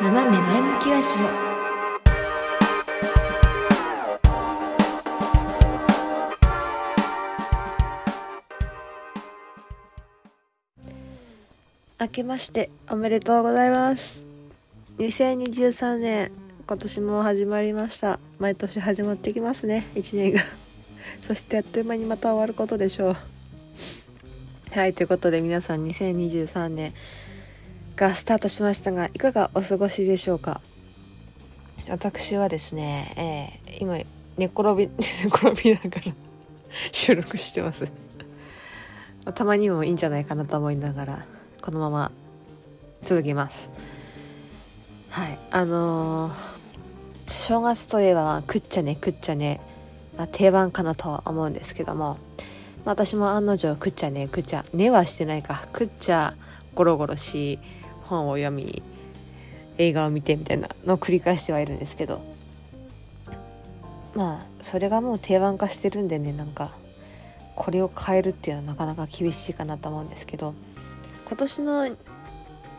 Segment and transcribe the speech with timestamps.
[0.00, 1.08] 斜め前向きラジ
[12.00, 14.28] 明けましておめでとうございます。
[14.98, 16.30] 2023年
[16.68, 18.20] 今年も始まりました。
[18.38, 20.42] 毎年始まってきますね1年が。
[21.26, 23.16] そしてあっという間にまた終わることでしょう。
[24.70, 26.94] はいということで皆さん2023年
[27.98, 30.60] がスタートしましたがいかがお過ごしでしょうか？
[31.90, 33.98] 私はですね、えー、今
[34.36, 36.12] 寝転び 寝転びながら
[36.92, 37.88] 収録してます。
[39.34, 41.24] たまにもいいんじゃないかなと思いながら
[41.60, 42.12] このまま
[43.02, 43.68] 続きます。
[45.10, 46.32] はいあのー、
[47.32, 49.60] 正月といえば食っちゃね食っちゃね、
[50.16, 52.18] まあ、定番かなとは思うんですけども、まあ、
[52.86, 56.34] 私も案の定食っちゃね食っちゃねはしてないか食っちゃ
[56.76, 57.58] ゴロゴロし
[58.08, 58.82] 本を読み
[59.78, 62.20] 映画を見てみたいなのを繰り返してはいるんですけど。
[64.14, 66.72] まあそれがもう定番化してるんでねなんか
[67.54, 70.54] これを変えるっていうのはなかなか厳しいかなと思うんですけど。
[71.28, 71.86] 今年の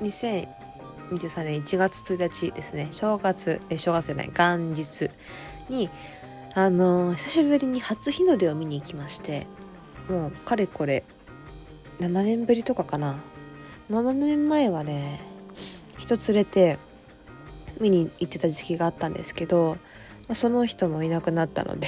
[0.02, 2.88] 2023年1月1日ですね。
[2.90, 5.12] 正月え正月じゃない元日
[5.70, 5.88] に
[6.56, 9.46] あのー、久しぶりに初日の出を見に行きまして
[10.10, 11.04] もうかれこれ
[12.00, 13.20] 7年ぶりとかかな。
[13.90, 15.20] 7年前はね
[15.98, 16.78] 人連れて
[17.80, 19.78] 見に行ってた時期があったんですけど
[20.34, 21.88] その人もいなくなったので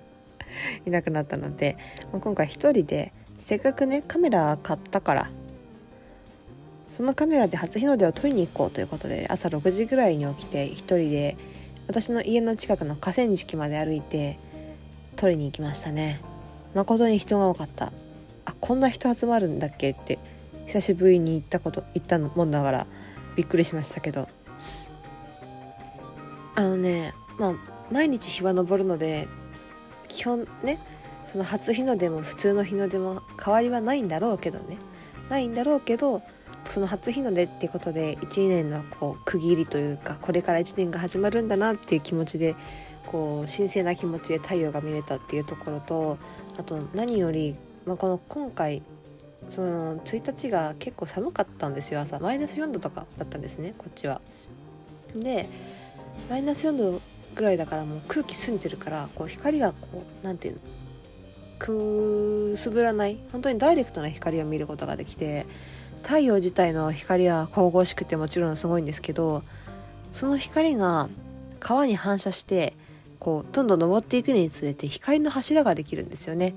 [0.86, 1.76] いなくなったので
[2.12, 5.30] 今回一人でせっかくねカメラ買ったから
[6.94, 11.36] そのカメラで初日の出を撮りに行こうということで朝6時ぐらいに起きて一人で
[11.86, 14.38] 私の家の近くの河川敷まで歩いて
[15.16, 16.20] 撮りに行きましたね。
[16.74, 17.92] 誠に人が多かった。
[18.44, 20.18] あこんな人集まるんだっけって
[20.68, 22.86] 久しぶりに行ったこと行ったもんだから
[23.36, 24.28] びっくりしましたけど。
[26.54, 27.54] あのねまあ
[27.90, 29.28] 毎日日は昇るので
[30.08, 30.78] 基本ね
[31.26, 34.76] その初日の出も普通の日の出も変わりはないんだろうけどね。
[35.30, 36.22] ないんだろうけど
[36.64, 42.56] その初日の出っていうことで1年のこう区切りというかこれから1年が始まるんだなっていう気持ちで
[43.06, 46.18] こう神聖な気持ちで太陽が見れたっていうところと
[46.58, 47.56] あと何より、
[47.86, 48.82] まあ、この今回
[49.50, 54.20] その1日が結構寒かったんですよ朝マイナス4度とかだったんですねこっちは。
[55.14, 55.48] で
[56.28, 57.00] マイナス4度
[57.34, 60.60] ぐらいだからもう空気澄んでるからこう光がこう何ていうの
[61.58, 65.46] くすぶらない本当にダイレクトな光を見ることができて
[66.02, 69.42] 太陽自体の光は神々しくてもちろんすごいんですけど
[70.12, 71.08] その光が
[71.60, 72.74] 川に反射して
[73.18, 76.54] こうどんどん登っていくにつれて光の柱ができるんですよね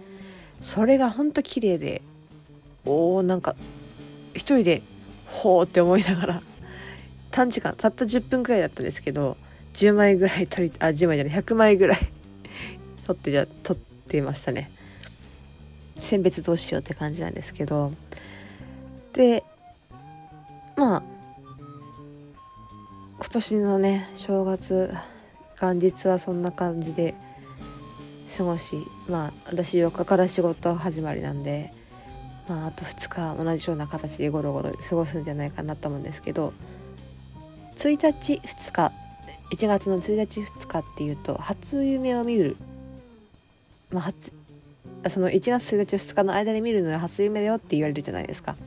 [0.62, 2.02] それがほんと綺麗で
[2.86, 3.56] おーなんか
[4.34, 4.82] 一人で
[5.28, 6.42] ほーって思いながら
[7.32, 9.38] 短時間たった10分くらいだったんですけど
[9.74, 12.00] 10枚ぐらい撮りあ10枚じゃない100枚ぐらい
[13.08, 14.70] 撮ってじゃ撮っていましたね。
[16.00, 17.94] 選別どうしようって感じなんですけど。
[19.14, 19.44] で
[20.76, 21.04] まあ
[23.18, 24.94] 今年のね正月
[25.62, 27.14] 元日はそんな感じで
[28.36, 28.78] 過ごし
[29.08, 31.72] まあ私4日から仕事始まりなんで
[32.52, 36.52] まあ、あと2日同じような形でゴロゴロ過ごすんじゃないかなと思うんですけど
[37.78, 38.92] 1日2日
[39.54, 42.58] 1月の1日2日っていうと初夢を見る、
[43.90, 44.34] まあ、初
[45.08, 48.58] その1月1日2日の間で見るのは初夢だよって言われるじゃないですか。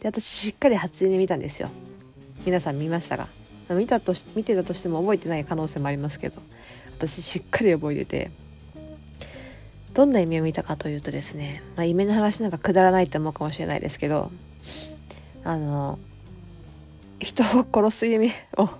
[0.00, 1.68] で私しっかり初夢見たんですよ。
[2.44, 3.28] 皆さん見ましたが
[3.70, 6.42] 見たとし見てたとしても覚えてない可能性もありますけど
[6.98, 8.30] 私しっかり覚えてて
[10.00, 14.30] どんな夢を見たかというとですね、まあ、夢の話なんかくだらないって思うかもしれないですけど
[15.44, 15.98] あの
[17.18, 18.70] 人を殺す夢を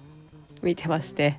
[0.62, 1.38] 見てまして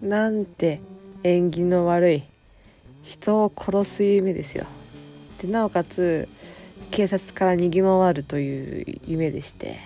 [0.00, 0.80] なんて
[1.24, 2.22] 縁起の悪い
[3.02, 4.64] 人を殺す夢ですよ
[5.42, 6.28] でなおかつ
[6.92, 9.80] 警察から逃げ回るという夢でして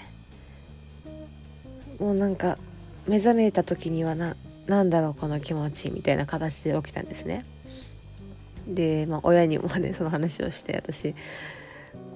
[1.99, 2.59] もうなんか
[3.07, 4.37] 目覚めた時にはな
[4.67, 7.47] 何だろうこの気持ちみたいな形で起きたんですね。
[8.69, 11.15] で、まあ、親にもねその話をして私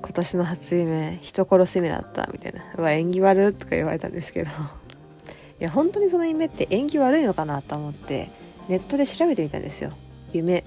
[0.03, 4.51] 今年の初夢人殺す夢だったみたいな「うわ縁起悪」とか言われたんですけど。
[5.61, 8.29] いや本当にその夢って縁起悪いのかなと思って
[8.69, 9.93] ネットで調べてみたんですよ。
[10.33, 10.65] 夢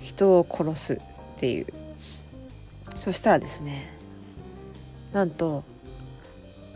[0.00, 0.98] 人を殺すっ
[1.40, 1.66] ていう。
[3.00, 3.90] そしたらですね
[5.12, 5.64] なんと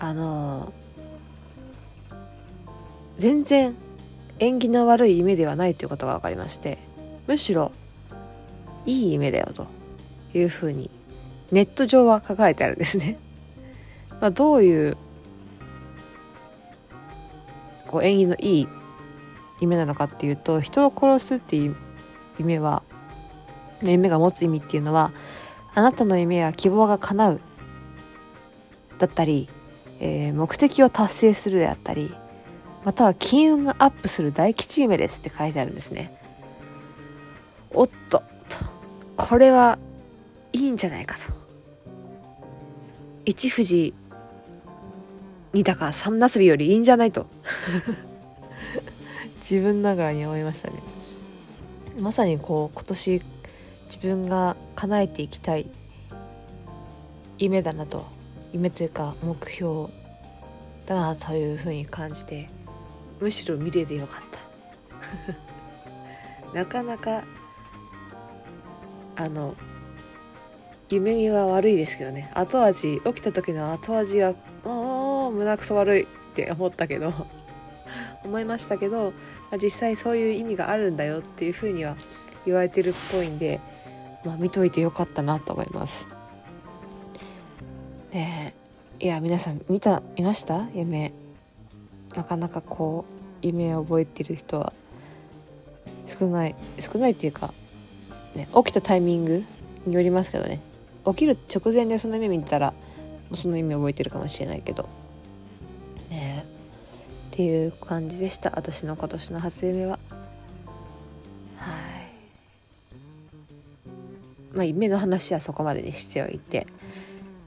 [0.00, 0.72] あの
[3.18, 3.76] 全然
[4.38, 6.78] 縁起の悪い夢ではないということが分かりまして
[7.26, 7.70] むしろ
[8.90, 9.80] いい夢だよと。
[10.34, 10.90] いうふうに
[11.50, 13.18] ネット上は書かれてあるんですね。
[14.20, 14.96] まあ、どういう
[17.88, 18.68] こう縁起のいい
[19.60, 21.76] 夢なのかっていうと人を殺すっていう
[22.38, 22.82] 夢は
[23.82, 25.10] 夢が持つ意味っていうのは
[25.74, 27.40] あなたの夢や希望が叶う
[28.98, 29.48] だったり、
[30.00, 32.14] えー、目的を達成するであったり
[32.84, 36.14] または金運がアップする大吉夢ですって書いてあるんですね。
[37.72, 38.22] おっと。
[39.28, 39.78] これは
[40.52, 41.32] いいんじゃないかと。
[43.24, 43.94] 一富士
[45.52, 47.26] 二鷹三なすびよりいいんじゃないと。
[49.40, 50.74] 自分ながらに思いましたね。
[51.98, 53.22] まさにこう今年
[53.86, 55.66] 自分が叶えていきたい
[57.38, 58.06] 夢だなと。
[58.52, 59.90] 夢というか目標
[60.86, 62.48] だなというふうに感じて
[63.20, 64.22] むしろ見れてよかっ
[66.52, 66.54] た。
[66.58, 67.22] なかなか
[69.20, 69.54] あの
[70.88, 72.30] 夢見は悪いですけどね。
[72.34, 74.34] 後味起きた時の後味があ
[74.64, 77.12] あ胸くそ悪いって思ったけど
[78.24, 79.12] 思いましたけど、ま
[79.52, 81.96] あ、実際そういう意味があるんだよっていうふうには
[82.46, 83.60] 言われてるっぽいんで、
[84.24, 86.06] まあ、見といてよかったなと思います。
[88.12, 88.54] ね
[88.98, 90.66] いや皆さん見た見ました？
[90.74, 91.12] 夢。
[92.16, 94.72] なかなかこう夢を覚えてる人は
[96.06, 97.54] 少ない少ないっていうか、
[98.34, 99.44] ね、起きたタイミング
[99.86, 100.60] によりますけどね。
[101.06, 102.74] 起きる直前でその夢見たら
[103.32, 104.88] その夢覚えてるかもしれないけど。
[106.10, 106.44] ね。
[107.32, 108.52] っていう感じでした。
[108.54, 109.98] 私の今年の初夢は。
[111.56, 111.70] は
[112.02, 112.06] い。
[114.52, 116.66] まあ夢の話はそこまでにしておいて。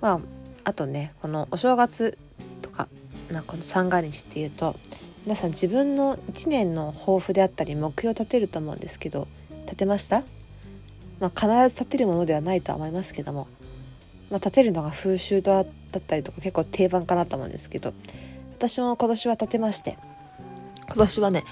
[0.01, 0.19] まあ
[0.65, 2.17] あとねこのお正月
[2.61, 2.87] とか、
[3.31, 4.75] まあ、この三が日っていうと
[5.25, 9.27] 皆さん自分の1年の抱負であったり目標を立てると思うんですけど
[9.65, 10.23] 立てました？
[11.23, 13.47] まあ、必ず立てるものではないとは思いますけども、
[14.29, 15.65] まあ、立てるのが風習だっ
[16.05, 17.93] たりとか結構定番かなと思うんですけど
[18.57, 19.97] 私も今年は立てまして
[20.87, 21.45] 今年はね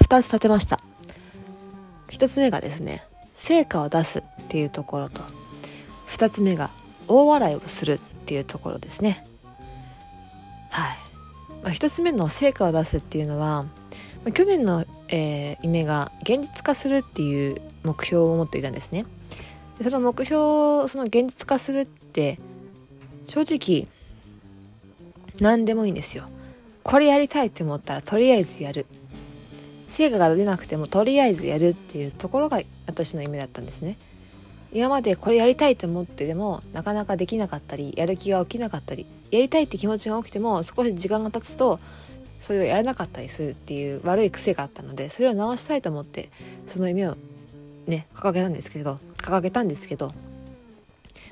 [0.00, 0.80] 2つ立てました。
[2.08, 5.22] 1つ目がですね成果を出すっていうところと
[6.08, 6.70] 2つ目が
[7.06, 9.24] 大笑いをするっていうところですね。
[10.70, 10.98] はい、
[11.62, 13.66] まあ、1つ目の成果を出すっていうのは、
[14.24, 14.84] ま、去年の
[15.14, 19.04] えー、夢が現実化するっていう目標を持っていたんですね。
[19.78, 22.38] でその目標をその現実化するって
[23.26, 23.88] 正直
[25.40, 26.24] 何でもいいんですよ。
[26.82, 28.86] これやりたいって思ったらとりあえずやる。
[29.86, 33.98] 成果が出なくてもとりあえずやるっていうところが私の夢だったんですね。
[34.72, 41.78] 今までこれやりたいと思ってでもなかなかできなかったりやる気が起きなかったりやりたいって気持ちが起きても少し時間が経つと
[42.42, 46.28] それをやらなかったりするっていう悪い癖があったのでそれを直したいと思って
[46.66, 47.16] その夢を
[47.86, 50.12] ね掲げたんですけど掲げたんですけど、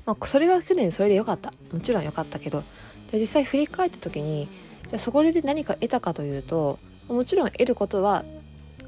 [0.07, 1.53] まあ、それは去年それで良かった。
[1.73, 2.62] もちろん良かったけど
[3.11, 4.47] で実際振り返った時に
[4.87, 6.79] じゃあそこで何か得たかというと
[7.09, 8.25] もちろん得ることは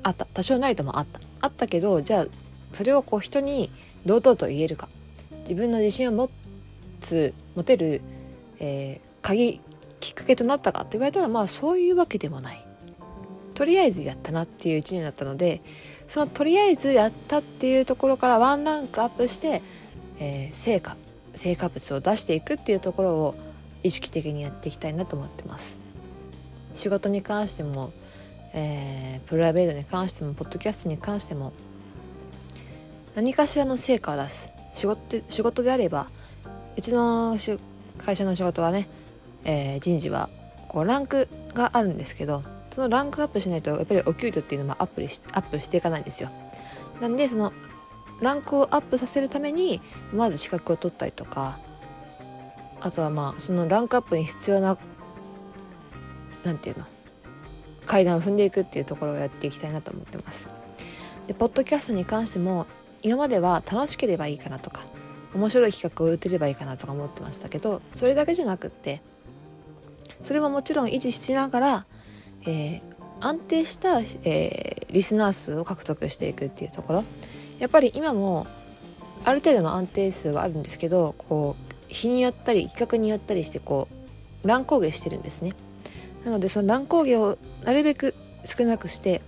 [0.05, 0.25] あった。
[0.27, 1.21] 多少ないともあった。
[1.41, 2.27] あったけどじゃあ
[2.73, 3.69] それをこう人に
[4.07, 4.89] 堂々と言えるか。
[5.41, 6.31] 自分の自信を持
[7.01, 8.01] つ持てる、
[8.61, 9.61] えー、鍵
[10.03, 12.67] きっかけとなったかって言われたらまあそういうわけでもない。
[13.55, 15.63] とりあえずやったなっていう1年だったので
[16.09, 19.63] そのとりあえずやったっていうところからワンランクアップして、
[20.19, 20.97] えー、成果
[21.35, 23.35] 成果物を出していくっていうところを
[23.85, 25.79] 意識的にやっていきたいなと思ってます。
[26.75, 27.93] 仕事に関しても、
[28.55, 31.53] えー、プライベートに関してもポッドキャストに関しても
[33.15, 34.51] 何かしらの成果を出す。
[34.73, 36.09] 仕事仕事であれば
[36.77, 37.37] うちの
[37.99, 38.89] 会社の仕事はね
[39.45, 40.29] えー、人事は
[40.69, 46.31] こうランクがあるんですけどそのランクアップしないとやっぱりお給料っていうのもアップしアップしていかないんですよ。
[47.01, 47.53] なんでその
[48.21, 49.81] ランクをアップさせるために
[50.13, 51.59] まず資格を取ったりとか
[52.81, 54.79] あとはまあそのランクアップに必要な
[56.45, 56.87] 何て言うの
[57.85, 60.51] 階段を踏んでいくっていうところをやっていきたいなと思ってます。
[61.27, 62.67] でポッドキャストに関しても
[63.03, 64.83] 今までは楽しければいいかなとか
[65.35, 69.01] 面白い企画を打てればいいかなとか思ってましたけどそれだけじゃなくって
[70.23, 71.87] それももちろん維持しながら、
[72.43, 72.83] えー、
[73.21, 77.05] 安定した、えー、リスナー数を獲得していくっていうところ。
[77.59, 78.47] やっぱり今も
[79.25, 83.87] ある程度の安定数はあるんですけどこう日によったり企画によったりしてこ
[84.43, 85.53] う乱高下してるんですね。
[86.25, 88.15] なのでその乱高下をなるべく
[88.45, 89.23] 少なくして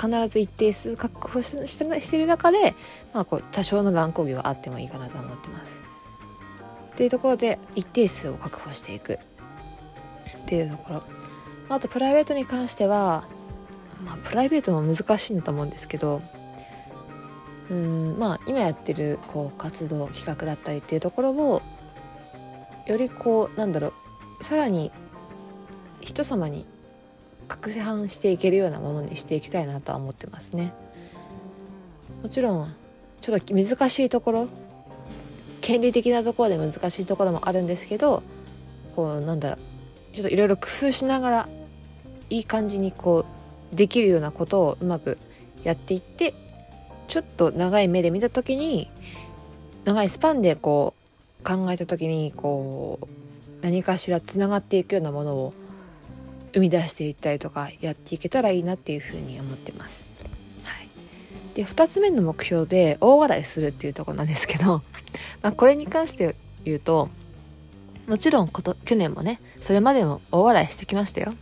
[0.00, 2.74] 必ず一定数確保してしてる中で、
[3.12, 5.82] まあ、こう多少の乱高下があってもいいかなと思ってます。
[6.92, 9.18] っていうところで一定数を確保していく。
[10.46, 11.02] っていうところ。
[11.68, 13.24] あとプライベートに関しては、
[14.04, 16.22] まあ、プライベートも難しいんだと思うんですけど
[17.70, 21.62] うんまあ今やってるこう活動企画だったりっていうところを
[22.86, 23.92] よりこうなんだろ
[24.38, 24.92] うさらに
[26.00, 26.66] 人様に
[27.48, 30.72] 拡散していけるようなものにしていきたいなとは思ってますね。
[32.22, 32.74] もちろん
[33.20, 34.48] ちょっと難しいところ
[35.60, 38.22] 権利的なところで難しいところもあるんですけど
[38.94, 39.75] こうなんだろう
[40.16, 41.48] ちょっといろいろ工夫しながら
[42.30, 43.26] いい感じにこ
[43.72, 45.18] うできるようなことをうまく
[45.62, 46.32] やっていって
[47.06, 48.90] ちょっと長い目で見た時に
[49.84, 50.94] 長いスパンでこ
[51.40, 53.06] う考えた時にこう
[53.60, 55.52] 何かしらつながっていくようなものを
[56.54, 60.06] 生み出していったりとかやっていけたらいいなっていうふうに思ってます。
[60.64, 60.88] はい、
[61.54, 64.80] で2つ目の目標で大笑いするっていうとこなんですけど、
[65.42, 67.10] まあ、これに関して言うと
[68.06, 71.34] もちろんこと去年もねそれまでも大笑いしてきましたよ。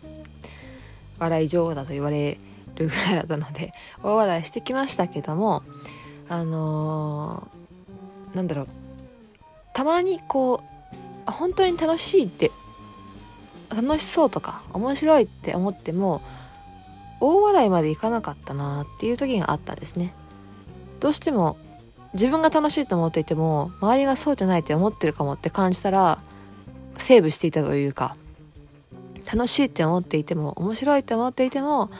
[1.18, 2.38] 笑い女王だと言われ
[2.74, 5.62] るぐらいだったので 大笑いしてきましたけども
[6.28, 8.68] あのー、なんだろう
[9.74, 10.62] たまにこ
[11.26, 12.50] う本当に楽しいって
[13.70, 16.20] 楽しそうとか面白いって思っても
[17.20, 20.14] 大笑いまでいかなかったなっていう時があったんですね。
[21.00, 21.56] どうしても
[22.12, 26.18] 自分が楽しいと思っていても周りがそうじゃないって思ってるかもって感じたら
[26.96, 28.16] セーブしていたというか
[29.32, 31.90] 楽しいって思っていても面白いって思っていても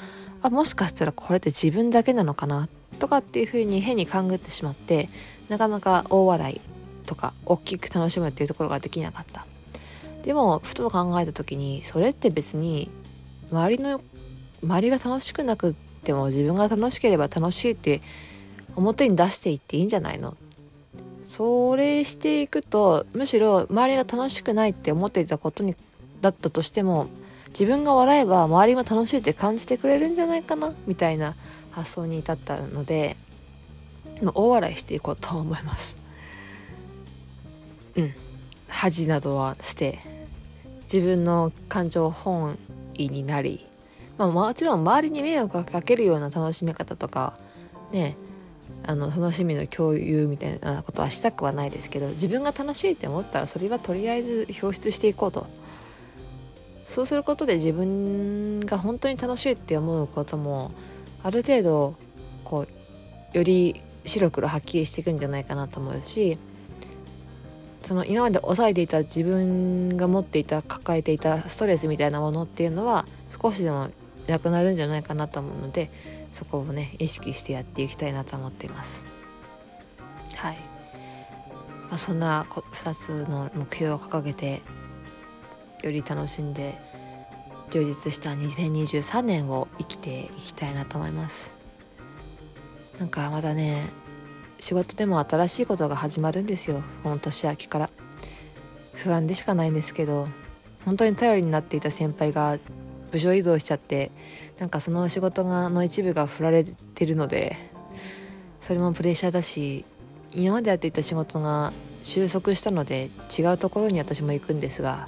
[0.42, 5.08] あもしかしたらこれって自分だけなのかなとかっていうふうに変に勘ぐってしまって
[5.48, 6.60] なかなか大笑い
[7.06, 9.46] とか大きく楽しむっていうところができなかった。
[10.22, 12.88] でもふと考えた時にそれって別に
[13.52, 14.00] 周りの
[14.62, 18.00] 周りが楽しくなくっても自分が楽しければ楽しいって
[18.74, 20.34] 表に出していっていいんじゃないの？
[21.24, 25.74] それしていくとむしろ周りが楽しくないって思っていたことに
[26.20, 27.08] だったとしても
[27.48, 31.34] 自分が笑えば周りも楽しいって感じてくれるんじゃないかなみたいな
[31.70, 33.16] 発想に至ったので
[34.34, 35.96] 大笑いしていこうと思います。
[37.96, 38.14] うん。
[38.68, 40.00] 恥などは捨て
[40.92, 42.58] 自分の感情本
[42.94, 43.66] 位になり、
[44.18, 47.34] まあ、もちろん周りに迷惑をかけるような楽しみ方とか
[47.92, 48.16] ね
[48.86, 55.46] あの楽しみの共有みたいなことはしたくはないですけど自分が楽しいって思ったらそれはとりあえず表出していこうと。
[56.86, 60.70] そうすることで自分が本当に楽しいって思うことも
[61.22, 61.94] ある程度
[62.44, 62.66] こ
[63.32, 66.38] うより白黒はっきりしていくんじゃないかなと思うし
[67.82, 73.06] その今まで抑えていた自分が持っていた抱えていたストレスみたいなものっていうのは
[73.42, 73.88] 少しでも
[74.26, 75.90] なくなるんじゃないかなと思うので
[76.34, 79.06] そこをね意識してやっていきたいなと思っています。
[80.34, 80.56] はい、
[81.88, 84.60] まあ、そんな2つの目標を掲げて
[85.82, 86.78] より楽しんで
[87.70, 91.52] 充実した2023年を生きていきたいなと思います。
[92.98, 93.82] なんかまだね
[94.58, 96.82] 仕事でも新しいことが始まるんですよ。
[97.04, 97.90] この年明けから。
[98.94, 100.28] 不安でしかないんですけど
[100.84, 102.58] 本当に頼りになっていた先輩が
[103.14, 104.10] 部署移動しちゃって
[104.58, 107.56] なんかその仕事がの一部が振られてるので
[108.60, 109.84] それもプレッシャーだし
[110.34, 115.06] 今までやっていた仕事が収束したので違うところに私も行くんですが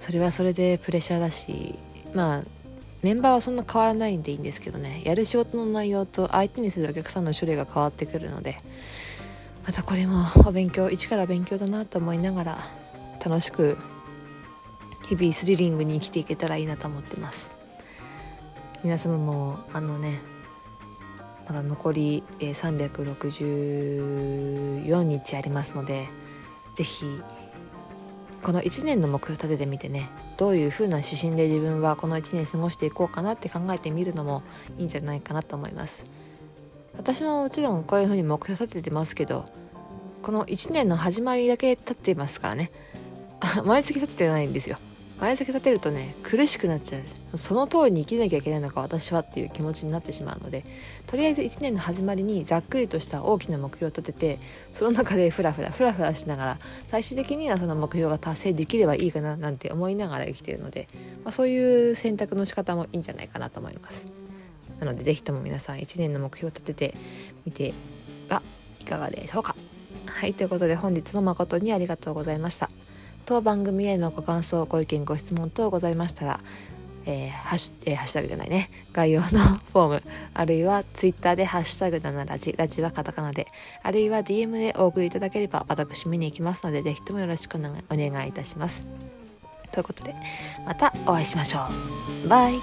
[0.00, 1.78] それはそれでプレッシャーだし
[2.14, 2.42] まあ
[3.02, 5.02] メンバーはそんな変わらないんでいいんですけどね。
[5.04, 8.56] やる仕事の内容と相手にするお客さんの種類が変わってくるので
[9.66, 12.58] またこれもお勉強一から勉強だなと思いながら
[13.24, 13.76] 楽しく
[15.08, 17.52] 日々スリリングに生きていけたらいいなと思ってます。
[18.82, 20.20] 皆様もあのね
[21.46, 26.06] まだ残り364日ありますので
[26.76, 27.22] 是非
[28.42, 34.42] この1年の目標立ててみてねどういう風な指針で自分はこの1年過ごしていこうかなって考えてみるのも
[34.76, 36.04] いいんじゃないかなと思います。
[36.96, 39.44] 私ももちろんこういう風に目標立ててますけど
[40.22, 42.70] この1年の始まりだけ立っていますからね。
[43.64, 44.76] 毎月立ててないんですよ。
[45.20, 47.02] 前先立てるとね苦しくなっちゃう。
[47.38, 50.62] その通りに生きなきゃいけないのか私はっていう気持ちになってしまうので
[51.06, 54.38] とりあえず1年の始まりにざっくりとした大きな目標を立てて
[54.72, 60.86] その中でフラフラフラフラしながら最終的にはその目標が達成できればいいかななんて思いながら生きているので、
[61.24, 64.12] まあ、そういう選択の仕方もいいんじゃないかなと思います。
[64.78, 66.94] なので是非とも皆さん1年の目標を立てて
[67.46, 67.72] みて
[68.28, 68.42] は
[68.80, 69.56] いかがでしょうか。
[70.06, 72.70] はいということで本日も誠にありがとうございました。
[73.24, 76.40] 当番組へのご感想ご意見ご質問等ございましたら
[77.06, 78.70] えー、ハッシュ、えー、ハッシュタグじゃないね。
[78.92, 80.02] 概要のフォーム、
[80.32, 83.46] あるいはツイッターでハッシュタグ7ラジ、ラジはカタカナで、
[83.82, 88.86] あるいは DM でお送りいただければ私見に行きますので、ぜひともよろしくお願いいたします。
[89.72, 90.14] ということで、
[90.64, 91.60] またお会いしましょ
[92.24, 92.28] う。
[92.28, 92.54] バイ